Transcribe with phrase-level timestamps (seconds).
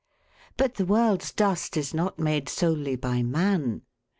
[0.57, 3.83] But the world's dust is not made solely by man.